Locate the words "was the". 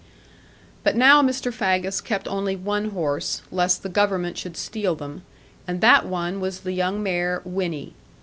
6.39-6.73